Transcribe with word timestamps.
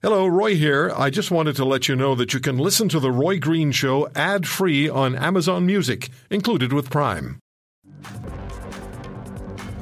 Hello, 0.00 0.28
Roy 0.28 0.54
here. 0.54 0.92
I 0.96 1.10
just 1.10 1.32
wanted 1.32 1.56
to 1.56 1.64
let 1.64 1.88
you 1.88 1.96
know 1.96 2.14
that 2.14 2.32
you 2.32 2.38
can 2.38 2.56
listen 2.56 2.88
to 2.90 3.00
The 3.00 3.10
Roy 3.10 3.40
Green 3.40 3.72
Show 3.72 4.08
ad 4.14 4.46
free 4.46 4.88
on 4.88 5.16
Amazon 5.16 5.66
Music, 5.66 6.08
included 6.30 6.72
with 6.72 6.88
Prime. 6.88 7.40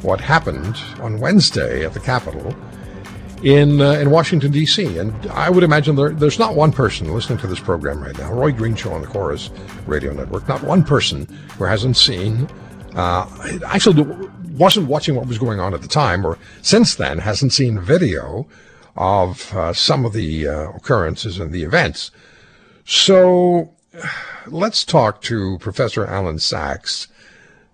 What 0.00 0.22
happened 0.22 0.74
on 1.02 1.20
Wednesday 1.20 1.84
at 1.84 1.92
the 1.92 2.00
Capitol 2.00 2.56
in 3.42 3.82
uh, 3.82 3.90
in 3.92 4.10
Washington 4.10 4.52
D.C. 4.52 4.96
And 4.96 5.12
I 5.32 5.50
would 5.50 5.62
imagine 5.62 5.96
there, 5.96 6.12
there's 6.12 6.38
not 6.38 6.54
one 6.54 6.72
person 6.72 7.12
listening 7.12 7.38
to 7.40 7.46
this 7.46 7.60
program 7.60 8.02
right 8.02 8.16
now, 8.16 8.32
Roy 8.32 8.52
Green 8.52 8.74
Show 8.74 8.94
on 8.94 9.02
the 9.02 9.06
Corus 9.06 9.50
Radio 9.86 10.14
Network, 10.14 10.48
not 10.48 10.62
one 10.62 10.82
person 10.82 11.26
who 11.58 11.64
hasn't 11.64 11.98
seen, 11.98 12.48
uh, 12.94 13.28
actually 13.66 14.02
wasn't 14.52 14.88
watching 14.88 15.14
what 15.14 15.26
was 15.26 15.36
going 15.36 15.60
on 15.60 15.74
at 15.74 15.82
the 15.82 15.88
time, 15.88 16.26
or 16.26 16.38
since 16.62 16.94
then 16.94 17.18
hasn't 17.18 17.52
seen 17.52 17.78
video 17.78 18.46
of 18.96 19.54
uh, 19.54 19.72
some 19.72 20.04
of 20.04 20.12
the 20.12 20.48
uh, 20.48 20.70
occurrences 20.70 21.38
and 21.38 21.52
the 21.52 21.62
events. 21.62 22.10
So 22.84 23.70
let's 24.46 24.84
talk 24.84 25.20
to 25.22 25.58
Professor 25.58 26.06
Allan 26.06 26.38
Saxe. 26.38 27.08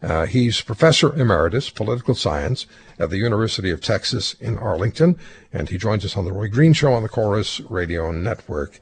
Uh, 0.03 0.27
he's 0.27 0.61
professor 0.61 1.15
emeritus 1.15 1.71
political 1.71 2.15
science 2.15 2.67
at 2.99 3.11
the 3.11 3.19
University 3.19 3.71
of 3.71 3.81
Texas 3.81 4.35
in 4.35 4.59
Arlington, 4.59 5.17
and 5.53 5.69
he 5.69 5.79
joins 5.79 6.05
us 6.05 6.17
on 6.17 6.25
the 6.25 6.33
Roy 6.33 6.49
Green 6.49 6.73
Show 6.73 6.93
on 6.93 7.05
the 7.05 7.09
Corus 7.09 7.61
Radio 7.61 8.11
Network. 8.11 8.81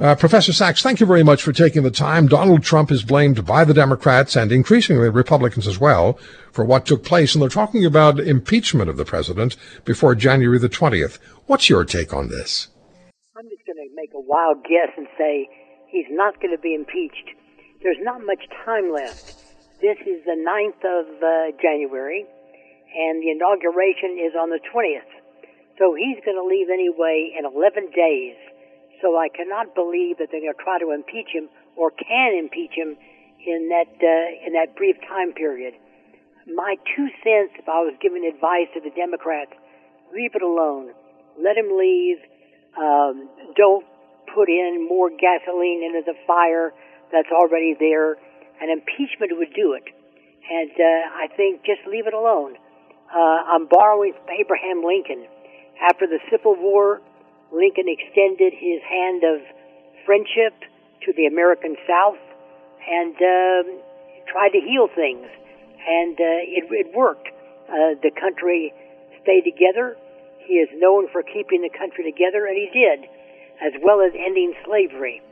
Uh, 0.00 0.14
Professor 0.14 0.50
Saxe, 0.50 0.80
thank 0.80 0.98
you 0.98 1.04
very 1.04 1.22
much 1.22 1.42
for 1.42 1.52
taking 1.52 1.82
the 1.82 1.90
time. 1.90 2.26
Donald 2.26 2.62
Trump 2.62 2.90
is 2.90 3.02
blamed 3.04 3.44
by 3.44 3.66
the 3.66 3.74
Democrats 3.74 4.34
and 4.34 4.50
increasingly 4.50 5.10
Republicans 5.10 5.66
as 5.66 5.78
well 5.78 6.18
for 6.52 6.64
what 6.64 6.86
took 6.86 7.04
place, 7.04 7.34
and 7.34 7.42
they're 7.42 7.50
talking 7.50 7.84
about 7.84 8.18
impeachment 8.18 8.88
of 8.88 8.96
the 8.96 9.04
president 9.04 9.56
before 9.84 10.14
January 10.14 10.58
the 10.58 10.70
20th. 10.70 11.18
What's 11.44 11.68
your 11.68 11.84
take 11.84 12.14
on 12.14 12.28
this? 12.28 12.68
I'm 13.36 13.44
just 13.50 13.66
going 13.66 13.76
to 13.76 13.94
make 13.94 14.08
a 14.16 14.24
wild 14.24 14.64
guess 14.64 14.88
and 14.96 15.06
say 15.18 15.46
he's 15.88 16.08
not 16.08 16.40
going 16.40 16.56
to 16.56 16.62
be 16.62 16.72
impeached. 16.74 17.36
There's 17.82 18.00
not 18.00 18.24
much 18.24 18.40
time 18.64 18.90
left. 18.90 19.36
This 19.82 20.00
is 20.06 20.24
the 20.24 20.40
9th 20.40 20.80
of 20.80 21.06
uh, 21.20 21.56
January, 21.60 22.24
and 22.96 23.22
the 23.22 23.28
inauguration 23.28 24.16
is 24.16 24.32
on 24.32 24.48
the 24.48 24.60
20th. 24.72 25.12
So 25.76 25.92
he's 25.92 26.24
going 26.24 26.40
to 26.40 26.48
leave 26.48 26.72
anyway 26.72 27.36
in 27.36 27.44
11 27.44 27.92
days. 27.92 28.36
So 29.00 29.16
I 29.16 29.28
cannot 29.28 29.74
believe 29.74 30.18
that 30.18 30.28
they're 30.30 30.44
going 30.44 30.54
to 30.56 30.62
try 30.62 30.78
to 30.78 30.92
impeach 30.92 31.32
him 31.32 31.48
or 31.76 31.90
can 31.90 32.36
impeach 32.36 32.72
him 32.76 32.96
in 33.46 33.68
that 33.72 33.88
uh, 33.96 34.46
in 34.46 34.52
that 34.52 34.76
brief 34.76 34.96
time 35.08 35.32
period. 35.32 35.74
My 36.46 36.76
two 36.96 37.08
cents, 37.24 37.56
if 37.56 37.68
I 37.68 37.80
was 37.80 37.94
giving 38.02 38.24
advice 38.24 38.68
to 38.74 38.80
the 38.80 38.90
Democrats, 38.90 39.52
leave 40.12 40.34
it 40.34 40.42
alone. 40.42 40.92
Let 41.40 41.56
him 41.56 41.72
leave. 41.76 42.18
Um, 42.76 43.28
don't 43.56 43.84
put 44.34 44.48
in 44.48 44.86
more 44.88 45.10
gasoline 45.10 45.82
into 45.84 46.02
the 46.04 46.16
fire 46.26 46.72
that's 47.12 47.30
already 47.32 47.74
there. 47.78 48.16
An 48.60 48.68
impeachment 48.68 49.32
would 49.36 49.52
do 49.54 49.72
it. 49.72 49.84
And 50.50 50.70
uh, 50.70 51.22
I 51.22 51.28
think 51.36 51.64
just 51.64 51.86
leave 51.88 52.06
it 52.06 52.14
alone. 52.14 52.56
Uh, 53.14 53.54
I'm 53.54 53.66
borrowing 53.66 54.12
from 54.12 54.28
Abraham 54.38 54.82
Lincoln. 54.84 55.26
After 55.80 56.06
the 56.06 56.18
Civil 56.30 56.56
War, 56.58 57.00
Lincoln 57.52 57.86
extended 57.88 58.54
his 58.54 58.80
hand 58.82 59.24
of 59.24 59.42
friendship 60.06 60.54
to 61.04 61.12
the 61.16 61.26
American 61.26 61.76
South 61.86 62.20
and 62.86 63.14
um, 63.14 63.66
tried 64.30 64.50
to 64.54 64.60
heal 64.60 64.88
things, 64.94 65.26
and 65.26 66.14
uh, 66.14 66.40
it, 66.46 66.64
it 66.70 66.94
worked. 66.94 67.28
Uh, 67.68 67.98
the 68.02 68.10
country 68.14 68.72
stayed 69.22 69.44
together. 69.44 69.96
He 70.46 70.54
is 70.54 70.68
known 70.74 71.08
for 71.12 71.22
keeping 71.22 71.62
the 71.62 71.70
country 71.70 72.04
together, 72.04 72.46
and 72.46 72.56
he 72.56 72.68
did, 72.72 73.06
as 73.62 73.72
well 73.82 74.00
as 74.00 74.12
ending 74.14 74.54
slavery. 74.64 75.22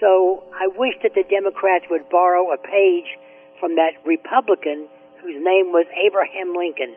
So 0.00 0.44
I 0.54 0.68
wish 0.68 0.94
that 1.02 1.14
the 1.14 1.24
Democrats 1.24 1.86
would 1.90 2.08
borrow 2.08 2.52
a 2.52 2.58
page 2.58 3.18
from 3.58 3.76
that 3.76 3.98
Republican 4.06 4.86
whose 5.22 5.36
name 5.42 5.74
was 5.74 5.86
Abraham 5.98 6.54
Lincoln 6.54 6.94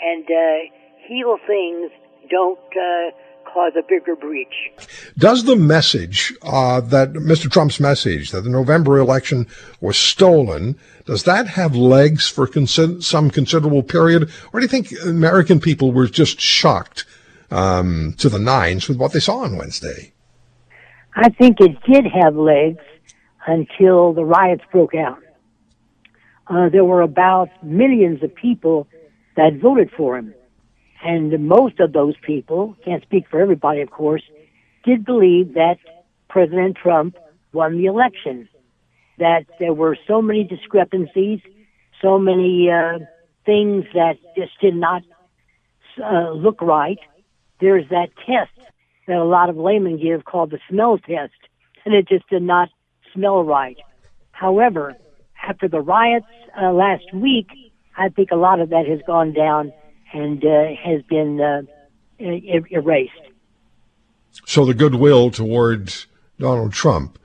and 0.00 0.24
uh, 0.24 0.72
heal 1.04 1.36
things. 1.46 1.92
Don't 2.30 2.58
uh, 2.72 3.12
cause 3.52 3.72
a 3.78 3.82
bigger 3.82 4.16
breach. 4.16 4.70
Does 5.18 5.44
the 5.44 5.56
message 5.56 6.32
uh, 6.42 6.80
that 6.80 7.12
Mr. 7.12 7.50
Trump's 7.50 7.80
message 7.80 8.30
that 8.30 8.42
the 8.42 8.50
November 8.50 8.98
election 8.98 9.46
was 9.80 9.96
stolen 9.96 10.76
does 11.10 11.24
that 11.24 11.48
have 11.48 11.74
legs 11.74 12.28
for 12.28 12.46
consi- 12.46 13.02
some 13.02 13.30
considerable 13.30 13.82
period, 13.82 14.30
or 14.52 14.60
do 14.60 14.64
you 14.64 14.68
think 14.68 14.92
American 15.04 15.58
people 15.58 15.92
were 15.92 16.06
just 16.06 16.40
shocked 16.40 17.04
um, 17.50 18.14
to 18.18 18.28
the 18.28 18.38
nines 18.38 18.88
with 18.88 18.96
what 18.96 19.12
they 19.12 19.18
saw 19.18 19.38
on 19.38 19.56
Wednesday? 19.56 20.12
I 21.16 21.30
think 21.30 21.60
it 21.60 21.82
did 21.82 22.06
have 22.06 22.36
legs 22.36 22.84
until 23.44 24.12
the 24.12 24.24
riots 24.24 24.62
broke 24.70 24.94
out. 24.94 25.18
Uh, 26.46 26.68
there 26.68 26.84
were 26.84 27.02
about 27.02 27.48
millions 27.64 28.22
of 28.22 28.32
people 28.32 28.86
that 29.36 29.54
voted 29.60 29.90
for 29.96 30.16
him. 30.16 30.32
And 31.02 31.48
most 31.48 31.80
of 31.80 31.92
those 31.92 32.14
people, 32.22 32.76
can't 32.84 33.02
speak 33.02 33.26
for 33.30 33.40
everybody, 33.40 33.80
of 33.80 33.90
course, 33.90 34.22
did 34.84 35.04
believe 35.04 35.54
that 35.54 35.78
President 36.28 36.76
Trump 36.76 37.16
won 37.52 37.78
the 37.78 37.86
election. 37.86 38.48
That 39.18 39.46
there 39.58 39.74
were 39.74 39.96
so 40.06 40.22
many 40.22 40.44
discrepancies, 40.44 41.40
so 42.00 42.18
many 42.18 42.70
uh, 42.70 42.98
things 43.44 43.84
that 43.94 44.16
just 44.36 44.52
did 44.60 44.74
not 44.74 45.02
uh, 46.02 46.30
look 46.30 46.60
right. 46.60 46.98
There's 47.60 47.88
that 47.90 48.08
test 48.26 48.50
that 49.06 49.16
a 49.16 49.24
lot 49.24 49.50
of 49.50 49.56
laymen 49.56 49.98
give 49.98 50.24
called 50.24 50.50
the 50.50 50.60
smell 50.68 50.98
test, 50.98 51.32
and 51.84 51.94
it 51.94 52.08
just 52.08 52.28
did 52.28 52.42
not 52.42 52.68
smell 53.12 53.42
right. 53.42 53.76
However, 54.32 54.96
after 55.42 55.68
the 55.68 55.80
riots 55.80 56.26
uh, 56.60 56.72
last 56.72 57.12
week, 57.12 57.48
I 57.96 58.08
think 58.08 58.30
a 58.30 58.36
lot 58.36 58.60
of 58.60 58.70
that 58.70 58.86
has 58.86 59.00
gone 59.06 59.32
down 59.32 59.72
and 60.12 60.44
uh, 60.44 60.74
has 60.82 61.02
been 61.02 61.40
uh, 61.40 61.62
er- 62.20 62.66
erased. 62.70 63.12
So 64.46 64.64
the 64.64 64.74
goodwill 64.74 65.30
towards 65.30 66.06
Donald 66.38 66.72
Trump, 66.72 67.18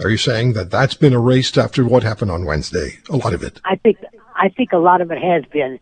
are 0.00 0.10
you 0.10 0.16
saying 0.16 0.54
that 0.54 0.70
that's 0.70 0.94
been 0.94 1.12
erased 1.12 1.58
after 1.58 1.84
what 1.84 2.02
happened 2.02 2.30
on 2.30 2.44
Wednesday? 2.44 2.98
A 3.08 3.16
lot 3.16 3.34
of 3.34 3.42
it. 3.42 3.60
I 3.64 3.76
think 3.76 3.98
I 4.34 4.48
think 4.48 4.72
a 4.72 4.78
lot 4.78 5.00
of 5.00 5.10
it 5.10 5.18
has 5.18 5.44
been. 5.52 5.78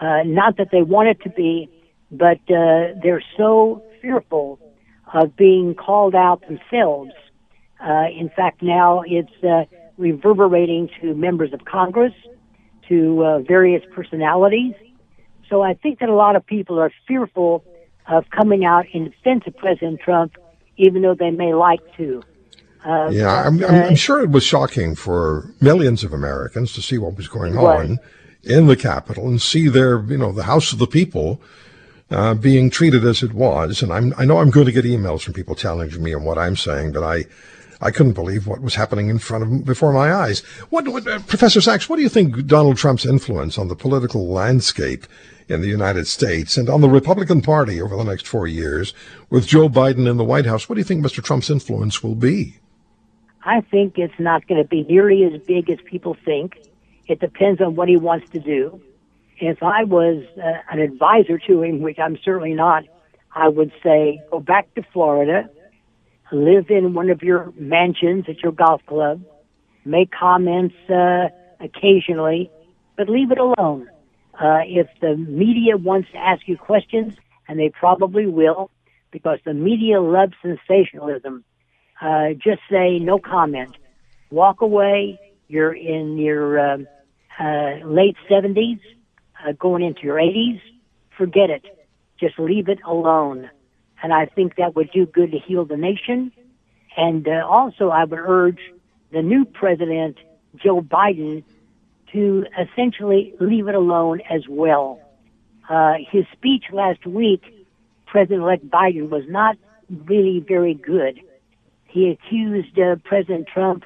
Uh, 0.00 0.22
not 0.24 0.56
that 0.56 0.70
they 0.72 0.82
want 0.82 1.08
it 1.08 1.20
to 1.22 1.30
be, 1.30 1.68
but 2.10 2.38
uh, 2.48 2.94
they're 3.02 3.22
so 3.36 3.82
fearful 4.00 4.58
of 5.12 5.36
being 5.36 5.74
called 5.74 6.14
out 6.14 6.42
themselves. 6.48 7.12
Uh, 7.84 8.06
in 8.18 8.30
fact, 8.34 8.62
now 8.62 9.02
it's 9.06 9.44
uh, 9.44 9.64
reverberating 9.98 10.88
to 11.00 11.14
members 11.14 11.52
of 11.52 11.64
Congress, 11.64 12.14
to 12.88 13.24
uh, 13.24 13.38
various 13.40 13.82
personalities, 13.94 14.74
so 15.50 15.62
I 15.62 15.74
think 15.74 15.98
that 15.98 16.08
a 16.08 16.14
lot 16.14 16.36
of 16.36 16.46
people 16.46 16.78
are 16.78 16.92
fearful 17.06 17.64
of 18.06 18.30
coming 18.30 18.64
out 18.64 18.86
in 18.92 19.04
defense 19.10 19.44
of 19.46 19.56
President 19.56 20.00
Trump, 20.00 20.36
even 20.76 21.02
though 21.02 21.14
they 21.14 21.30
may 21.30 21.52
like 21.52 21.80
to. 21.96 22.22
Uh, 22.84 23.10
yeah, 23.12 23.42
I'm, 23.46 23.62
I'm, 23.62 23.74
I'm, 23.74 23.94
sure 23.96 24.22
it 24.22 24.30
was 24.30 24.42
shocking 24.42 24.94
for 24.94 25.52
millions 25.60 26.02
of 26.02 26.14
Americans 26.14 26.72
to 26.72 26.80
see 26.80 26.96
what 26.96 27.14
was 27.16 27.28
going 27.28 27.58
on 27.58 27.98
in 28.42 28.68
the 28.68 28.76
Capitol 28.76 29.28
and 29.28 29.42
see 29.42 29.68
their, 29.68 30.00
you 30.04 30.16
know, 30.16 30.32
the 30.32 30.44
House 30.44 30.72
of 30.72 30.78
the 30.78 30.86
People 30.86 31.42
uh, 32.10 32.32
being 32.32 32.70
treated 32.70 33.04
as 33.04 33.22
it 33.22 33.34
was. 33.34 33.82
And 33.82 33.92
I'm, 33.92 34.14
I 34.16 34.24
know 34.24 34.38
I'm 34.38 34.48
going 34.48 34.64
to 34.64 34.72
get 34.72 34.86
emails 34.86 35.22
from 35.22 35.34
people 35.34 35.54
challenging 35.54 36.02
me 36.02 36.14
on 36.14 36.24
what 36.24 36.38
I'm 36.38 36.56
saying, 36.56 36.92
but 36.92 37.04
I, 37.04 37.24
I 37.80 37.90
couldn't 37.90 38.12
believe 38.12 38.46
what 38.46 38.60
was 38.60 38.74
happening 38.74 39.08
in 39.08 39.18
front 39.18 39.44
of 39.44 39.64
before 39.64 39.92
my 39.92 40.12
eyes. 40.12 40.40
What, 40.68 40.86
what 40.88 41.06
uh, 41.06 41.20
Professor 41.20 41.60
Saxe, 41.60 41.88
what 41.88 41.96
do 41.96 42.02
you 42.02 42.10
think 42.10 42.46
Donald 42.46 42.76
Trump's 42.76 43.06
influence 43.06 43.56
on 43.56 43.68
the 43.68 43.76
political 43.76 44.28
landscape 44.28 45.06
in 45.48 45.62
the 45.62 45.68
United 45.68 46.06
States 46.06 46.56
and 46.58 46.68
on 46.68 46.82
the 46.82 46.90
Republican 46.90 47.40
Party 47.40 47.80
over 47.80 47.96
the 47.96 48.04
next 48.04 48.26
four 48.26 48.46
years 48.46 48.92
with 49.30 49.46
Joe 49.46 49.68
Biden 49.68 50.08
in 50.08 50.18
the 50.18 50.24
White 50.24 50.44
House? 50.44 50.68
What 50.68 50.74
do 50.74 50.80
you 50.80 50.84
think 50.84 51.04
Mr. 51.04 51.24
Trump's 51.24 51.48
influence 51.48 52.02
will 52.02 52.14
be? 52.14 52.56
I 53.44 53.62
think 53.62 53.96
it's 53.96 54.18
not 54.18 54.46
going 54.46 54.62
to 54.62 54.68
be 54.68 54.82
nearly 54.82 55.24
as 55.24 55.40
big 55.40 55.70
as 55.70 55.78
people 55.86 56.16
think. 56.24 56.58
It 57.06 57.18
depends 57.18 57.62
on 57.62 57.76
what 57.76 57.88
he 57.88 57.96
wants 57.96 58.28
to 58.30 58.40
do. 58.40 58.82
If 59.38 59.62
I 59.62 59.84
was 59.84 60.22
uh, 60.36 60.52
an 60.70 60.80
advisor 60.80 61.38
to 61.38 61.62
him, 61.62 61.80
which 61.80 61.98
I'm 61.98 62.18
certainly 62.22 62.52
not, 62.52 62.84
I 63.34 63.48
would 63.48 63.72
say 63.82 64.20
go 64.30 64.38
back 64.38 64.74
to 64.74 64.82
Florida 64.92 65.48
live 66.32 66.70
in 66.70 66.94
one 66.94 67.10
of 67.10 67.22
your 67.22 67.52
mansions 67.56 68.24
at 68.28 68.42
your 68.42 68.52
golf 68.52 68.80
club, 68.86 69.22
make 69.84 70.10
comments 70.10 70.74
uh, 70.88 71.28
occasionally, 71.60 72.50
but 72.96 73.08
leave 73.08 73.30
it 73.30 73.38
alone. 73.38 73.88
Uh, 74.34 74.60
if 74.64 74.88
the 75.00 75.16
media 75.16 75.76
wants 75.76 76.10
to 76.12 76.18
ask 76.18 76.46
you 76.46 76.56
questions, 76.56 77.14
and 77.48 77.58
they 77.58 77.68
probably 77.68 78.26
will, 78.26 78.70
because 79.10 79.38
the 79.44 79.52
media 79.52 80.00
loves 80.00 80.32
sensationalism, 80.40 81.44
uh, 82.00 82.28
just 82.34 82.60
say 82.70 82.98
no 82.98 83.18
comment. 83.18 83.76
Walk 84.30 84.60
away. 84.60 85.18
You're 85.48 85.74
in 85.74 86.16
your 86.16 86.58
uh, 86.58 86.78
uh, 87.38 87.84
late 87.84 88.16
70s, 88.30 88.80
uh, 89.44 89.52
going 89.58 89.82
into 89.82 90.02
your 90.02 90.16
80s. 90.16 90.60
Forget 91.18 91.50
it. 91.50 91.64
Just 92.18 92.38
leave 92.38 92.68
it 92.68 92.78
alone. 92.86 93.50
And 94.02 94.12
I 94.12 94.26
think 94.26 94.56
that 94.56 94.74
would 94.76 94.90
do 94.92 95.06
good 95.06 95.32
to 95.32 95.38
heal 95.38 95.64
the 95.64 95.76
nation. 95.76 96.32
And 96.96 97.26
uh, 97.28 97.46
also, 97.46 97.88
I 97.88 98.04
would 98.04 98.18
urge 98.18 98.60
the 99.12 99.22
new 99.22 99.44
president, 99.44 100.16
Joe 100.56 100.80
Biden, 100.80 101.44
to 102.12 102.46
essentially 102.58 103.34
leave 103.40 103.68
it 103.68 103.74
alone 103.74 104.20
as 104.28 104.42
well. 104.48 105.00
Uh, 105.68 105.94
his 106.10 106.24
speech 106.32 106.64
last 106.72 107.06
week, 107.06 107.42
President-elect 108.06 108.68
Biden, 108.68 109.08
was 109.08 109.24
not 109.28 109.56
really 110.06 110.40
very 110.40 110.74
good. 110.74 111.20
He 111.86 112.10
accused 112.10 112.78
uh, 112.78 112.96
President 113.04 113.48
Trump 113.48 113.84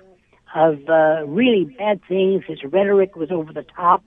of 0.54 0.78
uh, 0.88 1.24
really 1.26 1.64
bad 1.64 2.00
things. 2.08 2.44
His 2.46 2.62
rhetoric 2.64 3.16
was 3.16 3.30
over 3.30 3.52
the 3.52 3.64
top. 3.64 4.04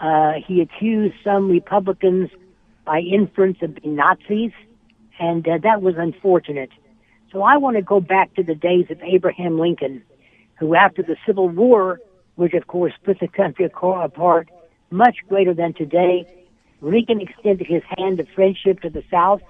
Uh, 0.00 0.34
he 0.46 0.60
accused 0.60 1.14
some 1.22 1.48
Republicans 1.48 2.30
by 2.84 3.00
inference 3.00 3.58
of 3.62 3.74
being 3.76 3.96
Nazis, 3.96 4.52
and 5.18 5.46
uh, 5.46 5.58
that 5.62 5.82
was 5.82 5.94
unfortunate. 5.96 6.70
So 7.32 7.42
I 7.42 7.56
want 7.56 7.76
to 7.76 7.82
go 7.82 8.00
back 8.00 8.34
to 8.34 8.42
the 8.42 8.54
days 8.54 8.86
of 8.90 9.00
Abraham 9.02 9.58
Lincoln, 9.58 10.02
who 10.58 10.74
after 10.74 11.02
the 11.02 11.16
Civil 11.26 11.48
War, 11.48 12.00
which 12.36 12.54
of 12.54 12.66
course 12.66 12.92
split 13.00 13.20
the 13.20 13.28
country 13.28 13.64
apart 13.64 14.48
much 14.90 15.16
greater 15.28 15.52
than 15.52 15.74
today, 15.74 16.26
Lincoln 16.80 17.20
extended 17.20 17.66
his 17.66 17.82
hand 17.96 18.20
of 18.20 18.28
friendship 18.34 18.80
to 18.80 18.90
the 18.90 19.02
South 19.10 19.42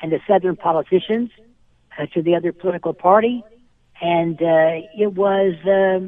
and 0.00 0.10
the 0.10 0.20
Southern 0.26 0.56
politicians, 0.56 1.30
uh, 1.98 2.06
to 2.14 2.22
the 2.22 2.34
other 2.34 2.52
political 2.52 2.94
party, 2.94 3.44
and 4.00 4.40
uh, 4.40 4.80
it 4.98 5.12
was 5.14 5.54
uh, 5.62 6.00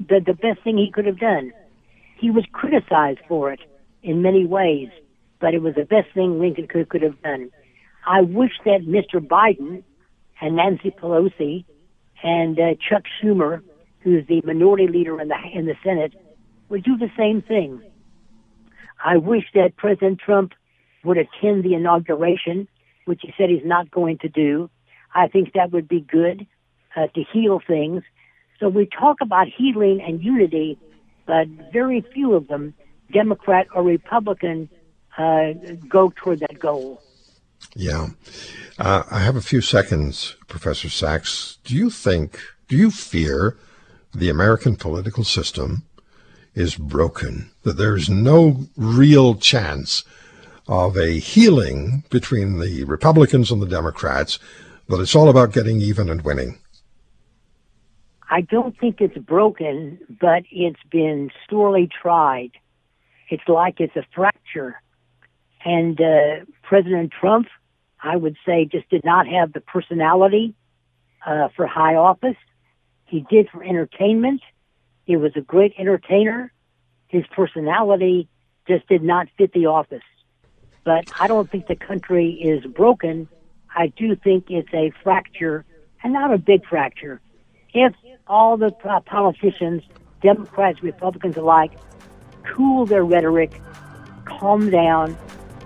the 0.00 0.20
the 0.20 0.34
best 0.34 0.62
thing 0.62 0.76
he 0.76 0.90
could 0.90 1.06
have 1.06 1.18
done. 1.18 1.52
He 2.16 2.30
was 2.30 2.44
criticized 2.52 3.20
for 3.28 3.52
it 3.52 3.60
in 4.02 4.22
many 4.22 4.44
ways, 4.44 4.88
but 5.40 5.54
it 5.54 5.62
was 5.62 5.74
the 5.74 5.84
best 5.84 6.08
thing 6.14 6.38
Lincoln 6.38 6.66
could 6.66 6.88
could 6.88 7.02
have 7.02 7.20
done. 7.22 7.50
I 8.06 8.20
wish 8.20 8.52
that 8.64 8.82
Mr. 8.82 9.26
Biden 9.26 9.82
and 10.40 10.56
Nancy 10.56 10.90
Pelosi 10.90 11.64
and 12.22 12.58
uh, 12.58 12.74
Chuck 12.88 13.04
Schumer, 13.20 13.62
who's 14.00 14.26
the 14.26 14.42
minority 14.44 14.86
leader 14.86 15.20
in 15.20 15.28
the 15.28 15.36
in 15.52 15.66
the 15.66 15.74
Senate, 15.82 16.14
would 16.68 16.84
do 16.84 16.96
the 16.96 17.10
same 17.16 17.42
thing. 17.42 17.82
I 19.02 19.16
wish 19.16 19.44
that 19.54 19.76
President 19.76 20.18
Trump 20.18 20.52
would 21.04 21.18
attend 21.18 21.64
the 21.64 21.74
inauguration, 21.74 22.68
which 23.04 23.20
he 23.22 23.32
said 23.36 23.50
he's 23.50 23.64
not 23.64 23.90
going 23.90 24.18
to 24.18 24.28
do. 24.28 24.70
I 25.14 25.28
think 25.28 25.52
that 25.52 25.72
would 25.72 25.88
be 25.88 26.00
good 26.00 26.46
uh, 26.96 27.06
to 27.08 27.24
heal 27.32 27.60
things. 27.66 28.02
So 28.60 28.68
we 28.68 28.86
talk 28.86 29.18
about 29.20 29.46
healing 29.48 30.00
and 30.00 30.22
unity, 30.22 30.78
but 31.26 31.46
very 31.72 32.04
few 32.14 32.34
of 32.34 32.48
them, 32.48 32.74
Democrat 33.12 33.66
or 33.74 33.82
Republican, 33.82 34.68
uh, 35.18 35.52
go 35.88 36.12
toward 36.16 36.40
that 36.40 36.58
goal. 36.58 37.02
Yeah. 37.74 38.08
Uh, 38.78 39.04
I 39.10 39.20
have 39.20 39.36
a 39.36 39.40
few 39.40 39.60
seconds, 39.60 40.36
Professor 40.48 40.88
Saxe. 40.88 41.58
Do 41.64 41.74
you 41.74 41.90
think, 41.90 42.40
do 42.68 42.76
you 42.76 42.90
fear 42.90 43.56
the 44.14 44.28
American 44.28 44.76
political 44.76 45.24
system 45.24 45.84
is 46.54 46.76
broken, 46.76 47.50
that 47.62 47.76
there's 47.76 48.08
no 48.08 48.66
real 48.76 49.34
chance 49.34 50.04
of 50.68 50.96
a 50.96 51.18
healing 51.18 52.04
between 52.10 52.60
the 52.60 52.84
Republicans 52.84 53.50
and 53.50 53.60
the 53.60 53.66
Democrats, 53.66 54.38
that 54.88 55.00
it's 55.00 55.16
all 55.16 55.28
about 55.28 55.52
getting 55.52 55.80
even 55.80 56.08
and 56.08 56.22
winning? 56.22 56.58
I 58.30 58.40
don't 58.40 58.78
think 58.78 59.00
it's 59.00 59.18
broken, 59.18 59.98
but 60.20 60.44
it's 60.50 60.82
been 60.90 61.30
sorely 61.48 61.88
tried. 61.88 62.52
It's 63.28 63.46
like 63.48 63.80
it's 63.80 63.96
a 63.96 64.04
fracture. 64.14 64.80
And 65.64 65.98
uh, 66.00 66.44
President 66.62 67.12
Trump, 67.18 67.46
I 68.02 68.16
would 68.16 68.36
say, 68.44 68.66
just 68.66 68.88
did 68.90 69.04
not 69.04 69.26
have 69.26 69.52
the 69.52 69.60
personality 69.60 70.54
uh, 71.24 71.48
for 71.56 71.66
high 71.66 71.94
office. 71.94 72.36
He 73.06 73.24
did 73.30 73.48
for 73.50 73.64
entertainment. 73.64 74.42
He 75.04 75.16
was 75.16 75.32
a 75.36 75.40
great 75.40 75.74
entertainer. 75.78 76.52
His 77.08 77.24
personality 77.28 78.28
just 78.66 78.86
did 78.88 79.02
not 79.02 79.28
fit 79.38 79.52
the 79.52 79.66
office. 79.66 80.02
But 80.84 81.10
I 81.18 81.28
don't 81.28 81.50
think 81.50 81.66
the 81.66 81.76
country 81.76 82.32
is 82.32 82.64
broken. 82.66 83.28
I 83.74 83.86
do 83.88 84.16
think 84.16 84.50
it's 84.50 84.72
a 84.74 84.92
fracture, 85.02 85.64
and 86.02 86.12
not 86.12 86.32
a 86.32 86.38
big 86.38 86.66
fracture. 86.66 87.20
If 87.72 87.94
all 88.26 88.56
the 88.56 88.70
politicians, 89.06 89.82
Democrats, 90.22 90.82
Republicans 90.82 91.36
alike, 91.36 91.72
cool 92.44 92.86
their 92.86 93.04
rhetoric, 93.04 93.60
calm 94.24 94.70
down, 94.70 95.16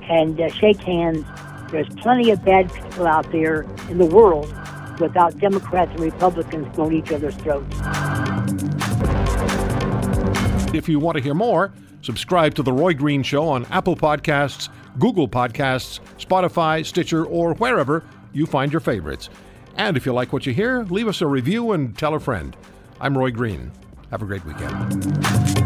and 0.08 0.40
uh, 0.40 0.48
shake 0.50 0.80
hands. 0.80 1.24
There's 1.70 1.88
plenty 1.96 2.30
of 2.30 2.44
bad 2.44 2.72
people 2.72 3.06
out 3.06 3.30
there 3.30 3.62
in 3.90 3.98
the 3.98 4.06
world 4.06 4.52
without 5.00 5.38
Democrats 5.38 5.90
and 5.92 6.00
Republicans 6.00 6.74
going 6.76 6.96
each 6.96 7.12
other's 7.12 7.34
throats. 7.36 7.76
If 10.74 10.88
you 10.88 10.98
want 10.98 11.16
to 11.16 11.22
hear 11.22 11.34
more, 11.34 11.72
subscribe 12.02 12.54
to 12.54 12.62
The 12.62 12.72
Roy 12.72 12.94
Green 12.94 13.22
Show 13.22 13.48
on 13.48 13.64
Apple 13.66 13.96
Podcasts, 13.96 14.68
Google 14.98 15.28
Podcasts, 15.28 16.00
Spotify, 16.18 16.84
Stitcher, 16.84 17.24
or 17.24 17.54
wherever 17.54 18.04
you 18.32 18.46
find 18.46 18.72
your 18.72 18.80
favorites. 18.80 19.30
And 19.76 19.96
if 19.96 20.04
you 20.04 20.12
like 20.12 20.32
what 20.32 20.44
you 20.46 20.52
hear, 20.52 20.84
leave 20.84 21.08
us 21.08 21.20
a 21.20 21.26
review 21.26 21.72
and 21.72 21.96
tell 21.96 22.14
a 22.14 22.20
friend. 22.20 22.56
I'm 23.00 23.16
Roy 23.16 23.30
Green. 23.30 23.70
Have 24.10 24.22
a 24.22 24.26
great 24.26 24.44
weekend. 24.44 25.57